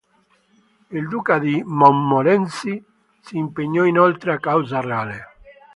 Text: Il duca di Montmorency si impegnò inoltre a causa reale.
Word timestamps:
Il 0.89 1.07
duca 1.07 1.37
di 1.37 1.61
Montmorency 1.63 2.83
si 3.21 3.37
impegnò 3.37 3.83
inoltre 3.83 4.33
a 4.33 4.39
causa 4.39 4.81
reale. 4.81 5.23